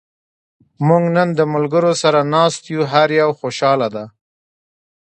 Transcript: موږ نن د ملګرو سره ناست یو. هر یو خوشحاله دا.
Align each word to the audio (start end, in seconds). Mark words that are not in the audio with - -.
موږ 0.87 1.03
نن 1.15 1.29
د 1.39 1.41
ملګرو 1.53 1.93
سره 2.03 2.19
ناست 2.33 2.61
یو. 2.73 2.81
هر 2.91 3.09
یو 3.19 3.29
خوشحاله 3.39 3.87
دا. 3.95 4.05